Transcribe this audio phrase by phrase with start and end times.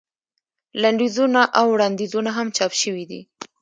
[0.81, 3.21] لنډیزونه او وړاندیزونه هم چاپ شوي دي.